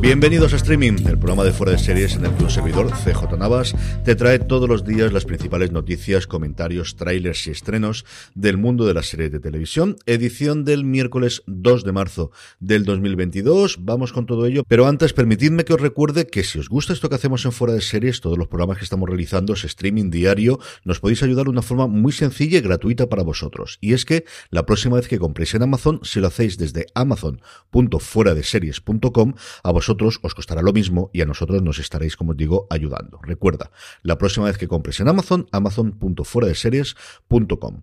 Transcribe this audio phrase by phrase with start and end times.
[0.00, 3.36] Bienvenidos a Streaming, el programa de fuera de series en el que un servidor, CJ
[3.36, 8.86] Navas, te trae todos los días las principales noticias, comentarios, trailers y estrenos del mundo
[8.86, 9.96] de las series de televisión.
[10.06, 13.80] Edición del miércoles 2 de marzo del 2022.
[13.82, 17.10] Vamos con todo ello, pero antes permitidme que os recuerde que si os gusta esto
[17.10, 20.60] que hacemos en fuera de series, todos los programas que estamos realizando es streaming diario,
[20.82, 23.76] nos podéis ayudar de una forma muy sencilla y gratuita para vosotros.
[23.82, 29.34] Y es que la próxima vez que compréis en Amazon, si lo hacéis desde amazon.fueradeseries.com,
[29.62, 29.89] a vosotros
[30.22, 33.20] os costará lo mismo y a nosotros nos estaréis, como os digo, ayudando.
[33.22, 33.70] Recuerda,
[34.02, 37.82] la próxima vez que compres en Amazon, amazon.fueradeseries.com.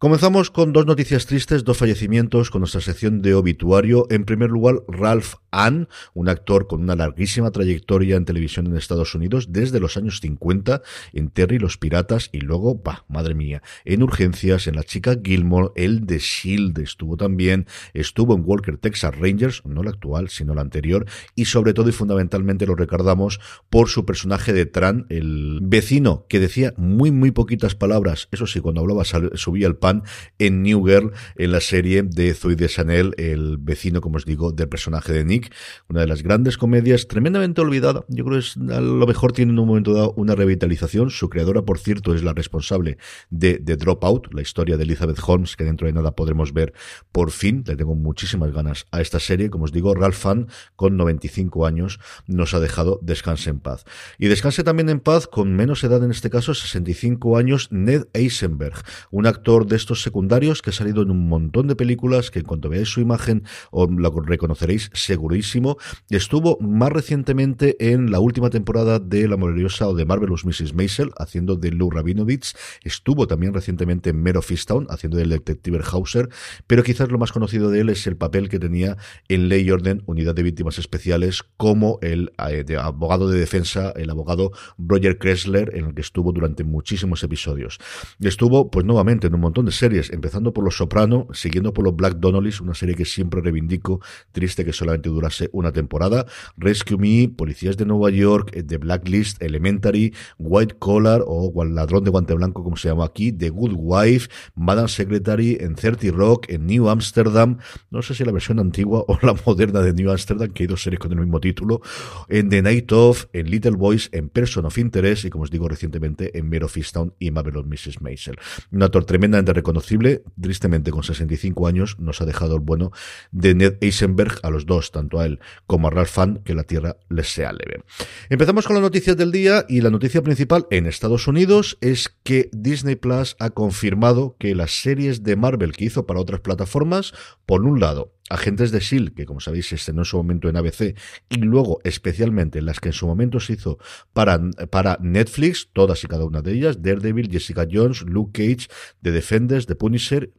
[0.00, 4.06] Comenzamos con dos noticias tristes, dos fallecimientos con nuestra sección de obituario.
[4.08, 9.14] En primer lugar, Ralph Ann, un actor con una larguísima trayectoria en televisión en Estados
[9.14, 10.80] Unidos desde los años 50
[11.12, 15.72] en Terry los Piratas y luego, bah, madre mía, en Urgencias, en La Chica Gilmore,
[15.76, 20.62] el de Shield estuvo también, estuvo en Walker Texas Rangers, no la actual, sino la
[20.62, 26.24] anterior, y sobre todo y fundamentalmente lo recordamos por su personaje de Tran, el vecino
[26.26, 29.89] que decía muy, muy poquitas palabras, eso sí, cuando hablaba subía el pan
[30.38, 34.52] en New Girl, en la serie de Zoe de Chanel, el vecino, como os digo,
[34.52, 35.54] del personaje de Nick.
[35.88, 38.04] Una de las grandes comedias, tremendamente olvidada.
[38.08, 41.10] Yo creo que a lo mejor tiene en un momento dado una revitalización.
[41.10, 42.98] Su creadora, por cierto, es la responsable
[43.30, 46.72] de The Dropout, la historia de Elizabeth Holmes, que dentro de nada podremos ver
[47.12, 47.64] por fin.
[47.66, 49.50] Le tengo muchísimas ganas a esta serie.
[49.50, 53.84] Como os digo, Ralph Fan, con 95 años, nos ha dejado descanse en paz.
[54.18, 58.82] Y descanse también en paz, con menos edad en este caso, 65 años, Ned Eisenberg,
[59.10, 62.44] un actor de estos secundarios que ha salido en un montón de películas que en
[62.44, 65.76] cuanto veáis su imagen os la reconoceréis segurísimo.
[66.10, 70.74] Estuvo más recientemente en la última temporada de La Maravillosa o de Marvelous Mrs.
[70.74, 72.54] Maisel haciendo de Lou Rabinovich.
[72.84, 76.28] Estuvo también recientemente en Mero Fistown haciendo del detective Hauser,
[76.66, 78.96] pero quizás lo más conocido de él es el papel que tenía
[79.28, 84.10] en Ley y Orden, Unidad de Víctimas Especiales, como el eh, abogado de defensa, el
[84.10, 87.78] abogado Roger Kressler, en el que estuvo durante muchísimos episodios.
[88.20, 91.94] Estuvo, pues nuevamente, en un montón de series, empezando por Los Soprano, siguiendo por los
[91.94, 94.00] Black Donnellys, una serie que siempre reivindico,
[94.32, 96.26] triste que solamente durase una temporada,
[96.56, 102.10] Rescue Me, Policías de Nueva York, eh, The Blacklist, Elementary, White Collar o Ladrón de
[102.10, 106.66] Guante Blanco, como se llama aquí, The Good Wife, Madame Secretary, en 30 Rock, en
[106.66, 107.58] New Amsterdam,
[107.90, 110.82] no sé si la versión antigua o la moderna de New Amsterdam, que hay dos
[110.82, 111.80] series con el mismo título,
[112.28, 115.68] en The Night Of, en Little Boys, en Person of Interest y como os digo
[115.68, 118.00] recientemente en Mare of Easttown y Marvelous Mrs.
[118.00, 118.36] Maisel.
[118.72, 122.90] Un actor tremendamente reconocible, tristemente con 65 años, nos ha dejado el bueno
[123.30, 126.64] de Ned Eisenberg a los dos, tanto a él como a Ralph Fan, que la
[126.64, 127.84] tierra les sea leve.
[128.28, 132.48] Empezamos con las noticias del día y la noticia principal en Estados Unidos es que
[132.52, 137.12] Disney Plus ha confirmado que las series de Marvel que hizo para otras plataformas,
[137.46, 140.56] por un lado, Agentes de S.H.I.E.L.D., que como sabéis se estrenó en su momento en
[140.56, 140.96] ABC,
[141.28, 143.78] y luego especialmente las que en su momento se hizo
[144.12, 144.40] para,
[144.70, 148.68] para Netflix, todas y cada una de ellas, Daredevil, Jessica Jones, Luke Cage,
[149.02, 150.32] The Defenders, The Punisher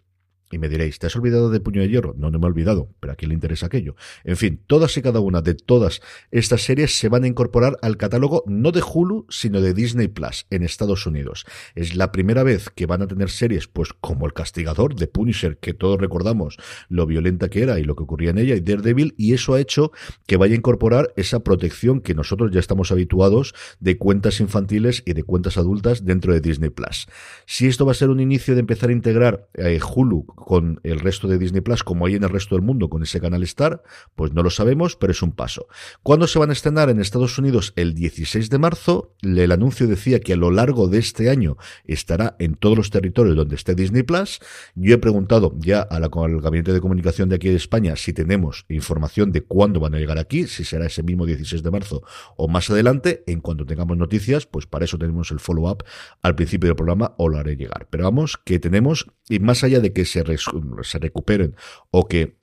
[0.52, 2.14] y me diréis, ¿te has olvidado de Puño de Hierro?
[2.18, 3.96] No, no me he olvidado, pero ¿a quién le interesa aquello?
[4.24, 6.02] En fin, todas y cada una de todas
[6.32, 10.46] estas series se van a incorporar al catálogo no de Hulu, sino de Disney Plus
[10.50, 11.46] en Estados Unidos.
[11.76, 15.58] Es la primera vez que van a tener series, pues como El Castigador de Punisher,
[15.58, 16.58] que todos recordamos
[16.90, 19.62] lo violenta que era y lo que ocurría en ella, y Daredevil, y eso ha
[19.62, 19.92] hecho
[20.28, 25.14] que vaya a incorporar esa protección que nosotros ya estamos habituados de cuentas infantiles y
[25.14, 27.08] de cuentas adultas dentro de Disney Plus.
[27.46, 31.00] Si esto va a ser un inicio de empezar a integrar eh, Hulu con el
[31.00, 33.84] resto de Disney Plus como hay en el resto del mundo con ese canal Star,
[34.16, 35.68] pues no lo sabemos, pero es un paso.
[36.04, 37.74] ¿Cuándo se van a estrenar en Estados Unidos?
[37.76, 39.16] El 16 de marzo.
[39.22, 43.36] El anuncio decía que a lo largo de este año estará en todos los territorios
[43.36, 44.40] donde esté Disney Plus.
[44.76, 49.32] Yo he preguntado ya al gabinete de comunicación de aquí de España si tenemos información
[49.32, 52.04] de cuándo van a llegar aquí, si será ese mismo 16 de marzo
[52.36, 53.24] o más adelante.
[53.28, 55.84] En cuanto tengamos noticias, pues para eso tenemos el follow-up
[56.22, 57.88] al principio del programa o lo haré llegar.
[57.90, 61.56] Pero vamos, que tenemos, y más allá de que se, se recuperen
[61.92, 62.34] o que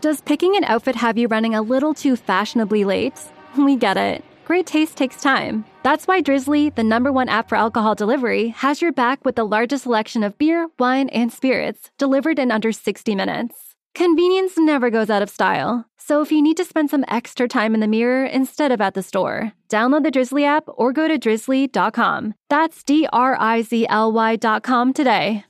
[0.00, 3.20] Does picking an outfit have you running a little too fashionably late?
[3.56, 4.22] We get it.
[4.44, 5.64] Great taste takes time.
[5.82, 9.44] That's why Drizzly, the number one app for alcohol delivery, has your back with the
[9.44, 13.74] largest selection of beer, wine, and spirits delivered in under 60 minutes.
[13.94, 15.84] Convenience never goes out of style.
[16.08, 18.94] So if you need to spend some extra time in the mirror instead of at
[18.94, 22.32] the store, download the Drizzly app or go to drizzly.com.
[22.48, 25.44] That's D R I Z L Y.com today.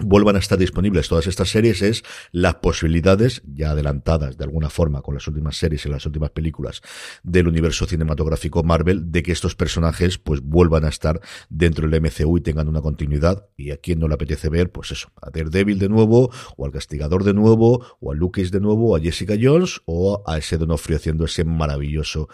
[0.00, 2.02] Vuelvan a estar disponibles todas estas series es
[2.32, 6.80] las posibilidades ya adelantadas de alguna forma con las últimas series y las últimas películas
[7.22, 12.38] del universo cinematográfico Marvel de que estos personajes pues vuelvan a estar dentro del MCU
[12.38, 15.78] y tengan una continuidad y a quien no le apetece ver pues eso a Daredevil
[15.78, 19.34] de nuevo o al Castigador de nuevo o a Luke de nuevo o a Jessica
[19.40, 22.28] Jones o a ese Donofrio haciendo ese maravilloso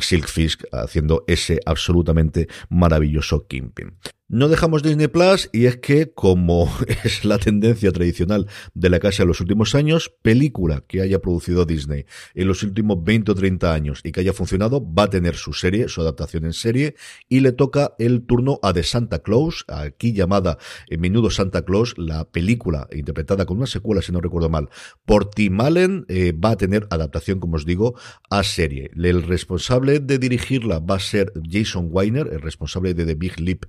[0.00, 3.96] Silk Fisk haciendo ese absolutamente maravilloso Kingpin.
[4.30, 6.70] No dejamos Disney Plus y es que, como
[7.02, 11.64] es la tendencia tradicional de la casa en los últimos años, película que haya producido
[11.64, 12.04] Disney
[12.34, 15.54] en los últimos 20 o 30 años y que haya funcionado, va a tener su
[15.54, 16.94] serie, su adaptación en serie,
[17.30, 20.58] y le toca el turno a The Santa Claus, aquí llamada
[20.88, 24.68] en menudo Santa Claus, la película interpretada con una secuela, si no recuerdo mal,
[25.06, 27.94] por Tim Allen, eh, va a tener adaptación, como os digo,
[28.28, 28.90] a serie.
[28.94, 33.64] El responsable de dirigirla va a ser Jason Weiner, el responsable de The Big Leap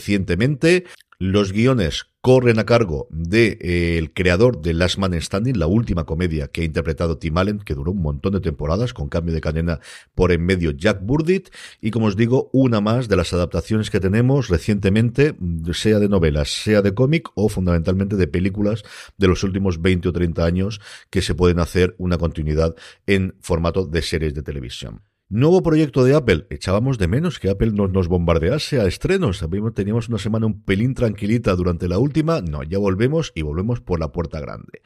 [0.00, 0.84] recientemente.
[1.18, 6.48] Los guiones corren a cargo de eh, creador de Last Man Standing, la última comedia
[6.48, 9.80] que ha interpretado Tim Allen, que duró un montón de temporadas, con cambio de cadena
[10.14, 11.50] por en medio Jack Burdit,
[11.82, 15.36] y como os digo, una más de las adaptaciones que tenemos recientemente,
[15.74, 18.82] sea de novelas, sea de cómic o fundamentalmente de películas
[19.18, 20.80] de los últimos 20 o 30 años
[21.10, 22.74] que se pueden hacer una continuidad
[23.06, 25.02] en formato de series de televisión.
[25.32, 26.48] Nuevo proyecto de Apple.
[26.50, 29.44] Echábamos de menos que Apple nos, nos bombardease a estrenos.
[29.76, 32.40] Teníamos una semana un pelín tranquilita durante la última.
[32.40, 34.82] No, ya volvemos y volvemos por la puerta grande.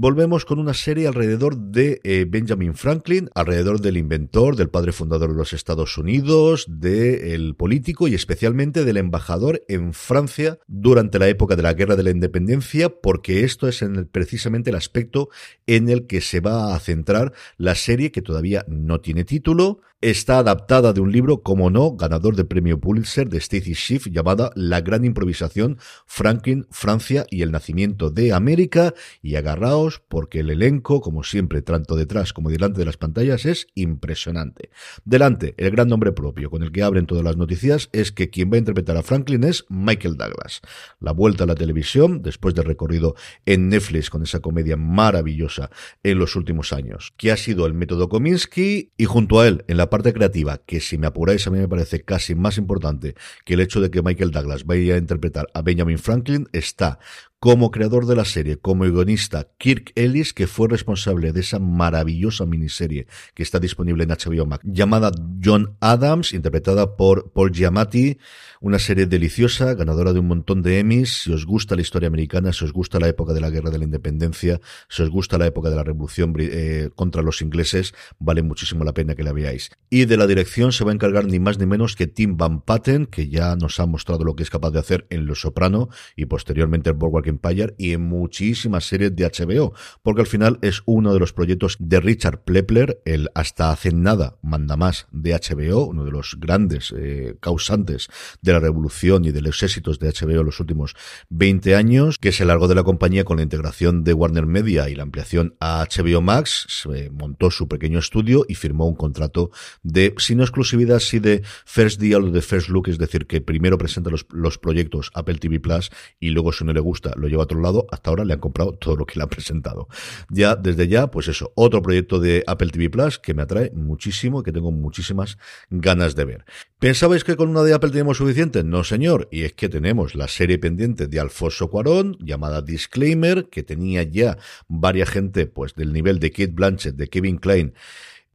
[0.00, 5.30] Volvemos con una serie alrededor de eh, Benjamin Franklin, alrededor del inventor, del padre fundador
[5.32, 11.56] de los Estados Unidos, del político y especialmente del embajador en Francia durante la época
[11.56, 15.30] de la Guerra de la Independencia, porque esto es en precisamente el aspecto
[15.66, 20.38] en el que se va a centrar la serie que todavía no tiene título, Está
[20.38, 24.80] adaptada de un libro, como no, ganador del premio Pulitzer de Stacy Schiff, llamada La
[24.80, 28.94] gran improvisación, Franklin, Francia y el nacimiento de América.
[29.22, 33.66] Y agarraos, porque el elenco, como siempre, tanto detrás como delante de las pantallas, es
[33.74, 34.70] impresionante.
[35.04, 38.52] Delante, el gran nombre propio con el que abren todas las noticias es que quien
[38.52, 40.60] va a interpretar a Franklin es Michael Douglas.
[41.00, 43.16] La vuelta a la televisión, después del recorrido
[43.46, 45.70] en Netflix con esa comedia maravillosa
[46.04, 49.76] en los últimos años, que ha sido el método Kominsky, y junto a él, en
[49.76, 53.54] la parte creativa, que si me apuráis a mí me parece casi más importante que
[53.54, 56.98] el hecho de que Michael Douglas vaya a interpretar a Benjamin Franklin, está
[57.40, 62.46] como creador de la serie, como guionista, Kirk Ellis, que fue responsable de esa maravillosa
[62.46, 65.12] miniserie que está disponible en HBO Max, llamada
[65.42, 68.18] John Adams, interpretada por Paul Giamatti,
[68.60, 71.22] una serie deliciosa, ganadora de un montón de Emmys.
[71.22, 73.78] Si os gusta la historia americana, si os gusta la época de la Guerra de
[73.78, 78.42] la Independencia, si os gusta la época de la Revolución eh, contra los ingleses, vale
[78.42, 79.70] muchísimo la pena que la veáis.
[79.90, 82.62] Y de la dirección se va a encargar ni más ni menos que Tim Van
[82.62, 85.88] Patten, que ya nos ha mostrado lo que es capaz de hacer en Los Soprano
[86.16, 90.82] y posteriormente en Boardwalk Empire y en muchísimas series de HBO, porque al final es
[90.86, 95.86] uno de los proyectos de Richard Plepler, el hasta hace nada manda más de HBO,
[95.86, 98.08] uno de los grandes eh, causantes
[98.42, 100.94] de la revolución y de los éxitos de HBO en los últimos
[101.30, 104.94] 20 años, que se largó de la compañía con la integración de Warner Media y
[104.94, 109.50] la ampliación a HBO Max, se montó su pequeño estudio y firmó un contrato
[109.82, 113.40] de, si no exclusividad, si de First Deal o de First Look, es decir, que
[113.40, 117.28] primero presenta los, los proyectos Apple TV Plus y luego si no le gusta lo
[117.28, 119.88] lleva a otro lado, hasta ahora le han comprado todo lo que le han presentado.
[120.30, 124.40] Ya, desde ya, pues eso, otro proyecto de Apple TV Plus que me atrae muchísimo
[124.40, 125.38] y que tengo muchísimas
[125.70, 126.44] ganas de ver.
[126.78, 128.62] ¿Pensabais que con una de Apple tenemos suficiente?
[128.62, 129.28] No, señor.
[129.32, 134.38] Y es que tenemos la serie pendiente de Alfonso Cuarón, llamada Disclaimer, que tenía ya
[134.68, 137.74] varias gente, pues, del nivel de Kate Blanchett, de Kevin Klein,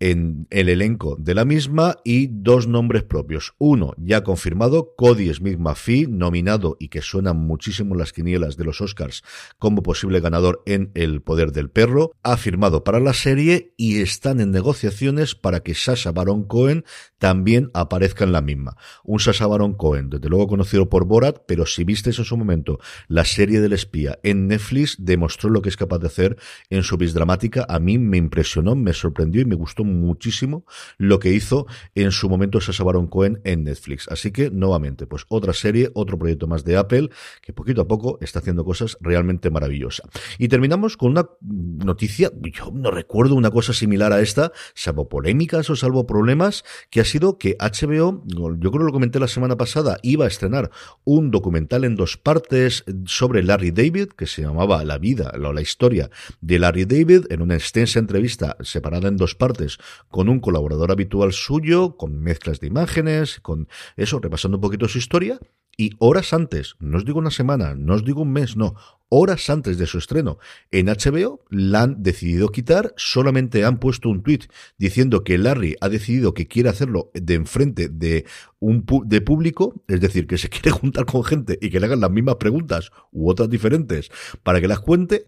[0.04, 3.54] en el elenco de la misma y dos nombres propios.
[3.58, 8.66] Uno ya confirmado, Cody Smith McPhee, nominado y que suena muchísimo en las quinielas de
[8.66, 9.24] los Oscars
[9.60, 14.42] como posible ganador en El Poder del Perro, ha firmado para la serie y están
[14.42, 16.84] en negociaciones para que Sasha Baron Cohen
[17.24, 18.76] también aparezca en la misma.
[19.06, 22.82] Un Sasha Baron Cohen, desde luego conocido por Borat, pero si visteis en su momento
[23.08, 26.38] la serie del espía en Netflix, demostró lo que es capaz de hacer
[26.70, 27.66] en su bis dramática.
[27.70, 30.66] A mí me impresionó, me sorprendió y me gustó muchísimo
[30.98, 31.66] lo que hizo
[31.96, 34.10] en su momento Sasha Baron Cohen en Netflix.
[34.10, 37.10] Así que, nuevamente, pues otra serie, otro proyecto más de Apple,
[37.42, 40.10] que poquito a poco está haciendo cosas realmente maravillosas.
[40.40, 45.70] Y terminamos con una noticia, yo no recuerdo una cosa similar a esta, salvo polémicas
[45.70, 49.56] o salvo problemas, que ha sido que HBO, yo creo que lo comenté la semana
[49.56, 50.72] pasada, iba a estrenar
[51.04, 56.10] un documental en dos partes sobre Larry David, que se llamaba La vida, la historia
[56.42, 59.78] de Larry David, en una extensa entrevista separada en dos partes
[60.10, 64.98] con un colaborador habitual suyo, con mezclas de imágenes, con eso, repasando un poquito su
[64.98, 65.40] historia.
[65.76, 68.76] Y horas antes, no os digo una semana, no os digo un mes, no,
[69.10, 70.40] horas antes de su estreno
[70.72, 74.42] en HBO, la han decidido quitar, solamente han puesto un tweet
[74.78, 78.26] diciendo que Larry ha decidido que quiere hacerlo de enfrente de
[78.60, 82.02] un de público, es decir, que se quiere juntar con gente y que le hagan
[82.02, 84.12] las mismas preguntas u otras diferentes
[84.42, 85.28] para que las cuente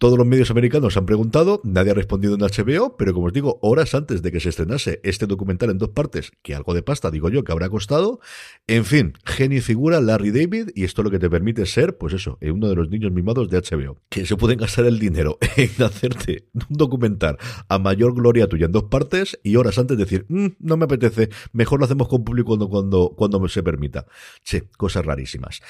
[0.00, 3.58] todos los medios americanos han preguntado, nadie ha respondido en HBO, pero como os digo,
[3.62, 7.12] horas antes de que se estrenase este documental en dos partes, que algo de pasta,
[7.12, 8.18] digo yo, que habrá costado.
[8.66, 12.12] En fin, genio y figura Larry David, y esto lo que te permite ser, pues
[12.12, 15.38] eso, eh, uno de los niños mimados de HBO, que se pueden gastar el dinero
[15.56, 20.26] en hacerte un documental a mayor gloria tuya en dos partes y horas antes decir,
[20.28, 24.06] mm, no me apetece, mejor lo hacemos con público cuando, cuando, cuando se permita.
[24.42, 25.60] Che, cosas rarísimas.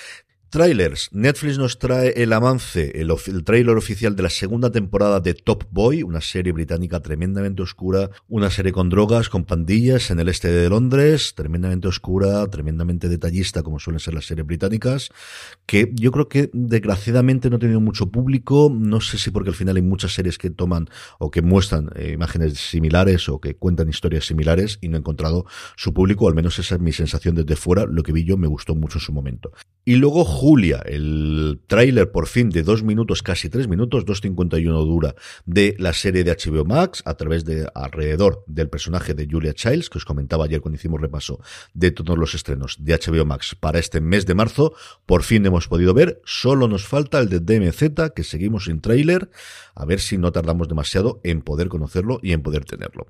[0.55, 1.09] Trailers.
[1.11, 5.65] Netflix nos trae el avance, el, el, trailer oficial de la segunda temporada de Top
[5.73, 10.53] Boy, una serie británica tremendamente oscura, una serie con drogas, con pandillas en el este
[10.53, 15.11] de Londres, tremendamente oscura, tremendamente detallista, como suelen ser las series británicas,
[15.67, 19.57] que yo creo que desgraciadamente no ha tenido mucho público, no sé si porque al
[19.57, 20.87] final hay muchas series que toman
[21.19, 25.47] o que muestran eh, imágenes similares o que cuentan historias similares y no he encontrado
[25.75, 28.47] su público, al menos esa es mi sensación desde fuera, lo que vi yo me
[28.47, 29.51] gustó mucho en su momento.
[29.85, 35.15] Y luego Julia, el tráiler por fin de dos minutos, casi tres minutos, 2.51 dura,
[35.47, 39.89] de la serie de HBO Max, a través de alrededor del personaje de Julia Childs,
[39.89, 41.41] que os comentaba ayer cuando hicimos repaso
[41.73, 44.75] de todos los estrenos de HBO Max para este mes de marzo.
[45.07, 49.31] Por fin hemos podido ver, solo nos falta el de DMZ, que seguimos sin tráiler,
[49.75, 53.07] a ver si no tardamos demasiado en poder conocerlo y en poder tenerlo.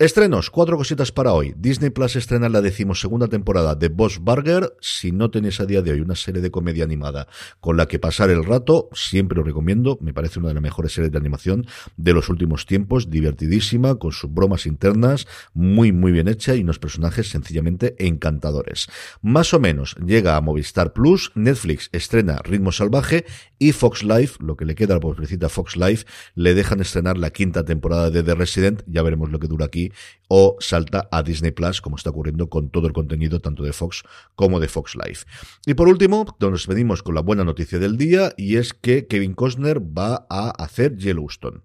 [0.00, 1.54] Estrenos, cuatro cositas para hoy.
[1.56, 4.74] Disney Plus estrena la decimosegunda temporada de Boss Burger.
[4.80, 7.28] Si no tenéis a día de hoy una serie de comedia animada
[7.60, 10.92] con la que pasar el rato, siempre lo recomiendo, me parece una de las mejores
[10.92, 16.28] series de animación de los últimos tiempos, divertidísima, con sus bromas internas, muy muy bien
[16.28, 18.88] hecha y unos personajes sencillamente encantadores.
[19.20, 23.24] Más o menos llega a Movistar Plus, Netflix estrena Ritmo Salvaje
[23.58, 27.18] y Fox Life, lo que le queda a la pobrecita Fox Life, le dejan estrenar
[27.18, 29.92] la quinta temporada de The Resident, ya veremos lo que dura aquí,
[30.28, 34.02] o salta a Disney Plus, como está ocurriendo con todo el contenido tanto de Fox
[34.34, 35.26] como de Fox Life.
[35.66, 39.34] Y por último, nos venimos con la buena noticia del día y es que Kevin
[39.34, 41.62] Costner va a hacer Yellowstone.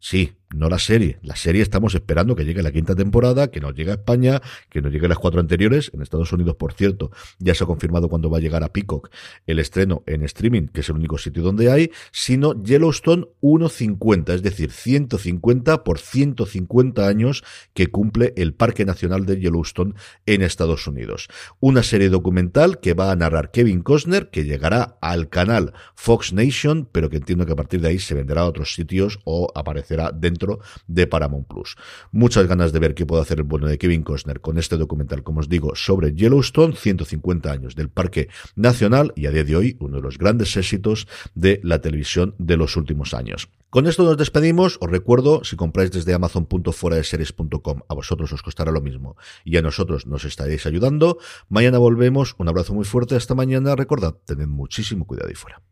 [0.00, 1.18] Sí, no la serie.
[1.22, 4.82] La serie estamos esperando que llegue la quinta temporada, que nos llegue a España, que
[4.82, 5.90] nos llegue las cuatro anteriores.
[5.94, 9.10] En Estados Unidos, por cierto, ya se ha confirmado cuándo va a llegar a Peacock
[9.46, 14.42] el estreno en streaming, que es el único sitio donde hay, sino Yellowstone 1.50, es
[14.42, 19.94] decir, 150 por 150 años que cumple el Parque Nacional de Yellowstone
[20.26, 21.28] en Estados Unidos.
[21.60, 26.88] Una serie documental que va a narrar Kevin Costner, que llegará al canal Fox Nation,
[26.90, 30.10] pero que entiendo que a partir de ahí se venderá a otros sitios o aparecerá
[30.12, 30.39] dentro
[30.86, 31.76] de Paramount Plus.
[32.12, 35.22] Muchas ganas de ver qué puede hacer el bueno de Kevin Costner con este documental,
[35.22, 39.76] como os digo, sobre Yellowstone, 150 años del Parque Nacional y a día de hoy
[39.80, 43.48] uno de los grandes éxitos de la televisión de los últimos años.
[43.70, 44.78] Con esto nos despedimos.
[44.80, 50.06] Os recuerdo, si compráis desde amazon.fueradeseries.com, a vosotros os costará lo mismo y a nosotros
[50.06, 51.18] nos estaréis ayudando.
[51.48, 52.34] Mañana volvemos.
[52.38, 53.14] Un abrazo muy fuerte.
[53.14, 53.76] Hasta mañana.
[53.76, 55.62] Recordad, tened muchísimo cuidado y fuera.